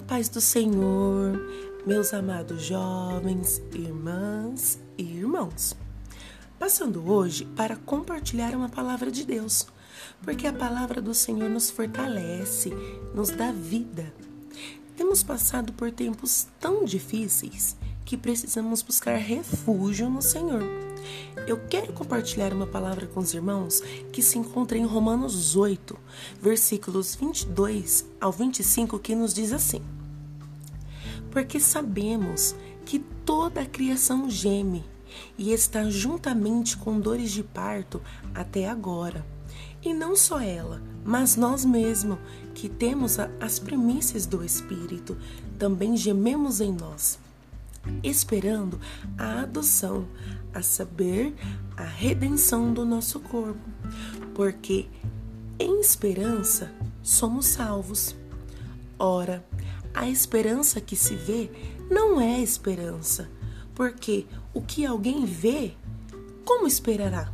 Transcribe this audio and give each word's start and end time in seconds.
paz 0.00 0.28
do 0.28 0.40
Senhor, 0.40 1.38
meus 1.86 2.14
amados 2.14 2.62
jovens, 2.62 3.62
irmãs 3.72 4.78
e 4.96 5.02
irmãos. 5.02 5.76
Passando 6.58 7.10
hoje 7.10 7.44
para 7.56 7.76
compartilhar 7.76 8.54
uma 8.54 8.68
palavra 8.68 9.10
de 9.10 9.24
Deus, 9.24 9.66
porque 10.22 10.46
a 10.46 10.52
palavra 10.52 11.00
do 11.00 11.12
Senhor 11.12 11.50
nos 11.50 11.70
fortalece, 11.70 12.70
nos 13.14 13.30
dá 13.30 13.52
vida. 13.52 14.12
Temos 14.96 15.22
passado 15.22 15.72
por 15.72 15.90
tempos 15.90 16.46
tão 16.58 16.84
difíceis 16.84 17.76
que 18.04 18.16
precisamos 18.16 18.82
buscar 18.82 19.16
refúgio 19.16 20.08
no 20.08 20.22
Senhor. 20.22 20.62
Eu 21.46 21.58
quero 21.68 21.92
compartilhar 21.92 22.52
uma 22.52 22.66
palavra 22.66 23.06
com 23.06 23.20
os 23.20 23.34
irmãos 23.34 23.80
que 24.12 24.22
se 24.22 24.38
encontra 24.38 24.78
em 24.78 24.84
Romanos 24.84 25.56
8, 25.56 25.98
versículos 26.40 27.14
22 27.14 28.06
ao 28.20 28.30
25, 28.30 28.98
que 28.98 29.14
nos 29.14 29.34
diz 29.34 29.52
assim: 29.52 29.82
Porque 31.30 31.58
sabemos 31.58 32.54
que 32.84 32.98
toda 32.98 33.62
a 33.62 33.66
criação 33.66 34.30
geme 34.30 34.84
e 35.36 35.52
está 35.52 35.90
juntamente 35.90 36.76
com 36.76 37.00
dores 37.00 37.30
de 37.30 37.42
parto 37.42 38.00
até 38.34 38.68
agora. 38.68 39.24
E 39.84 39.92
não 39.92 40.14
só 40.14 40.40
ela, 40.40 40.80
mas 41.04 41.34
nós 41.34 41.64
mesmos, 41.64 42.18
que 42.54 42.68
temos 42.68 43.18
as 43.18 43.58
primícias 43.58 44.26
do 44.26 44.44
Espírito, 44.44 45.16
também 45.58 45.96
gememos 45.96 46.60
em 46.60 46.72
nós 46.72 47.18
esperando 48.02 48.80
a 49.18 49.40
adoção, 49.40 50.06
a 50.54 50.62
saber, 50.62 51.34
a 51.76 51.84
redenção 51.84 52.72
do 52.72 52.84
nosso 52.84 53.20
corpo, 53.20 53.68
porque 54.34 54.86
em 55.58 55.80
esperança 55.80 56.72
somos 57.02 57.46
salvos. 57.46 58.14
Ora, 58.98 59.44
a 59.94 60.08
esperança 60.08 60.80
que 60.80 60.96
se 60.96 61.14
vê 61.14 61.50
não 61.90 62.20
é 62.20 62.40
esperança, 62.40 63.28
porque 63.74 64.26
o 64.54 64.62
que 64.62 64.86
alguém 64.86 65.24
vê, 65.24 65.74
como 66.44 66.66
esperará? 66.66 67.32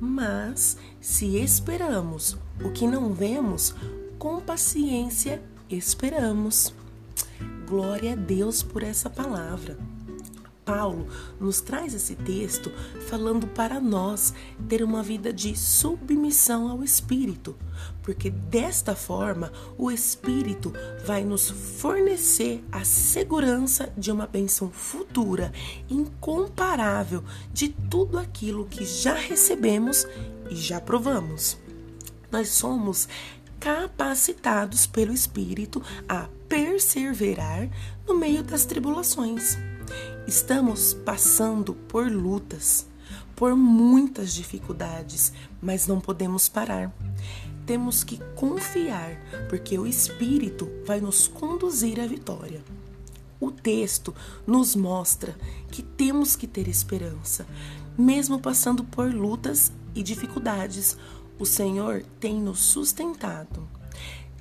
Mas 0.00 0.76
se 1.00 1.36
esperamos 1.36 2.36
o 2.64 2.70
que 2.70 2.86
não 2.86 3.12
vemos, 3.12 3.74
com 4.18 4.40
paciência 4.40 5.42
esperamos. 5.70 6.72
Glória 7.66 8.12
a 8.12 8.16
Deus 8.16 8.62
por 8.62 8.82
essa 8.82 9.10
palavra. 9.10 9.78
Paulo 10.68 11.06
nos 11.40 11.62
traz 11.62 11.94
esse 11.94 12.14
texto 12.14 12.70
falando 13.08 13.46
para 13.46 13.80
nós 13.80 14.34
ter 14.68 14.82
uma 14.82 15.02
vida 15.02 15.32
de 15.32 15.56
submissão 15.56 16.68
ao 16.68 16.84
Espírito, 16.84 17.56
porque 18.02 18.28
desta 18.28 18.94
forma 18.94 19.50
o 19.78 19.90
Espírito 19.90 20.70
vai 21.06 21.24
nos 21.24 21.48
fornecer 21.48 22.62
a 22.70 22.84
segurança 22.84 23.90
de 23.96 24.12
uma 24.12 24.26
bênção 24.26 24.70
futura, 24.70 25.52
incomparável 25.88 27.24
de 27.50 27.70
tudo 27.70 28.18
aquilo 28.18 28.66
que 28.66 28.84
já 28.84 29.14
recebemos 29.14 30.06
e 30.50 30.54
já 30.54 30.78
provamos. 30.78 31.56
Nós 32.30 32.50
somos 32.50 33.08
capacitados 33.60 34.86
pelo 34.86 35.12
Espírito 35.12 35.82
a 36.08 36.28
perseverar 36.48 37.68
no 38.06 38.16
meio 38.16 38.42
das 38.42 38.64
tribulações. 38.64 39.58
Estamos 40.26 40.94
passando 40.94 41.74
por 41.74 42.10
lutas, 42.10 42.86
por 43.34 43.56
muitas 43.56 44.34
dificuldades, 44.34 45.32
mas 45.60 45.86
não 45.86 46.00
podemos 46.00 46.48
parar. 46.48 46.92
Temos 47.66 48.02
que 48.02 48.18
confiar, 48.34 49.20
porque 49.48 49.78
o 49.78 49.86
Espírito 49.86 50.70
vai 50.86 51.00
nos 51.00 51.28
conduzir 51.28 52.00
à 52.00 52.06
vitória. 52.06 52.62
O 53.40 53.50
texto 53.50 54.14
nos 54.46 54.74
mostra 54.74 55.36
que 55.70 55.82
temos 55.82 56.34
que 56.34 56.46
ter 56.46 56.66
esperança, 56.66 57.46
mesmo 57.96 58.40
passando 58.40 58.82
por 58.82 59.12
lutas 59.12 59.70
e 59.94 60.02
dificuldades. 60.02 60.96
O 61.38 61.46
Senhor 61.46 62.04
tem 62.18 62.40
nos 62.40 62.58
sustentado. 62.58 63.68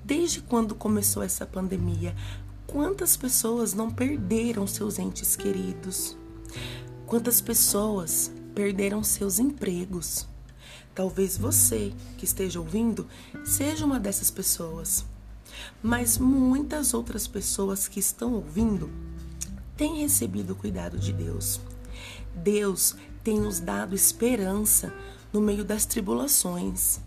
Desde 0.04 0.42
quando 0.42 0.74
começou 0.74 1.22
essa 1.22 1.46
pandemia, 1.46 2.16
quantas 2.66 3.16
pessoas 3.16 3.74
não 3.74 3.92
perderam 3.92 4.66
seus 4.66 4.98
entes 4.98 5.36
queridos? 5.36 6.18
Quantas 7.06 7.40
pessoas 7.40 8.32
perderam 8.56 9.04
seus 9.04 9.38
empregos? 9.38 10.28
Talvez 10.96 11.38
você 11.38 11.94
que 12.18 12.26
esteja 12.26 12.60
ouvindo 12.60 13.06
seja 13.46 13.86
uma 13.86 14.00
dessas 14.00 14.32
pessoas. 14.32 15.06
Mas 15.84 16.18
muitas 16.18 16.96
outras 16.96 17.28
pessoas 17.28 17.88
que 17.88 18.00
estão 18.00 18.34
ouvindo 18.34 18.90
têm 19.76 20.02
recebido 20.02 20.54
o 20.54 20.56
cuidado 20.56 20.98
de 20.98 21.14
Deus. 21.14 21.62
Deus 22.34 22.96
tem 23.24 23.40
nos 23.40 23.60
dado 23.60 23.94
esperança 23.94 24.92
no 25.38 25.42
meio 25.42 25.64
das 25.64 25.86
tribulações. 25.86 27.00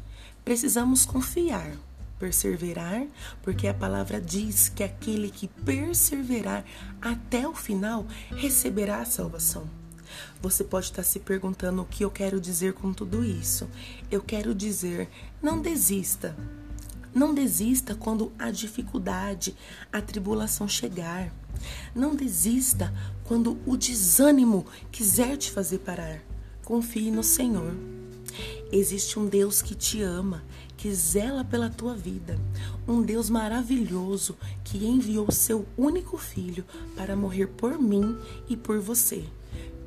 Precisamos 0.44 1.04
confiar 1.04 1.72
perseverar, 2.20 3.06
porque 3.42 3.66
a 3.66 3.72
palavra 3.72 4.20
diz 4.20 4.68
que 4.68 4.84
aquele 4.84 5.30
que 5.30 5.48
perseverar 5.48 6.66
até 7.00 7.48
o 7.48 7.54
final 7.54 8.06
receberá 8.36 8.98
a 9.00 9.06
salvação. 9.06 9.64
Você 10.42 10.62
pode 10.62 10.86
estar 10.86 11.02
se 11.02 11.18
perguntando 11.18 11.80
o 11.80 11.86
que 11.86 12.04
eu 12.04 12.10
quero 12.10 12.38
dizer 12.38 12.74
com 12.74 12.92
tudo 12.92 13.24
isso. 13.24 13.66
Eu 14.10 14.20
quero 14.20 14.54
dizer: 14.54 15.08
não 15.42 15.62
desista. 15.62 16.36
Não 17.14 17.32
desista 17.32 17.94
quando 17.94 18.30
a 18.38 18.50
dificuldade, 18.50 19.56
a 19.90 20.02
tribulação 20.02 20.68
chegar. 20.68 21.32
Não 21.94 22.14
desista 22.14 22.92
quando 23.24 23.58
o 23.64 23.78
desânimo 23.78 24.66
quiser 24.92 25.38
te 25.38 25.50
fazer 25.50 25.78
parar. 25.78 26.20
Confie 26.64 27.10
no 27.10 27.22
Senhor. 27.22 27.99
Existe 28.72 29.18
um 29.18 29.26
Deus 29.26 29.60
que 29.60 29.74
te 29.74 30.00
ama, 30.00 30.44
que 30.76 30.92
zela 30.94 31.44
pela 31.44 31.68
tua 31.68 31.94
vida, 31.94 32.38
um 32.86 33.02
Deus 33.02 33.28
maravilhoso 33.28 34.36
que 34.62 34.86
enviou 34.86 35.30
seu 35.32 35.66
único 35.76 36.16
filho 36.16 36.64
para 36.96 37.16
morrer 37.16 37.48
por 37.48 37.80
mim 37.80 38.16
e 38.48 38.56
por 38.56 38.78
você. 38.78 39.24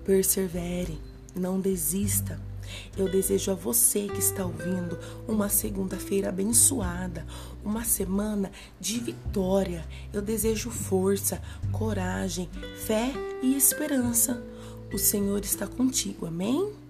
Persevere, 0.04 1.00
não 1.34 1.62
desista. 1.62 2.40
Eu 2.98 3.10
desejo 3.10 3.52
a 3.52 3.56
você 3.56 4.08
que 4.08 4.20
está 4.20 4.46
ouvindo 4.46 5.00
uma 5.28 5.48
segunda-feira 5.48 6.30
abençoada, 6.30 7.26
uma 7.64 7.86
semana 7.86 8.52
de 8.80 9.00
vitória. 9.00 9.88
Eu 10.12 10.22
desejo 10.22 10.70
força, 10.70 11.42
coragem, 11.72 12.50
fé 12.86 13.14
e 13.42 13.56
esperança. 13.56 14.44
O 14.94 14.98
Senhor 14.98 15.44
está 15.44 15.68
contigo, 15.68 16.26
amém? 16.26 16.83